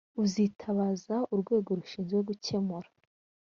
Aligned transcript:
uzitabaza 0.23 1.15
urwego 1.33 1.69
rushinzwe 1.79 2.17
gukemura 2.27 2.89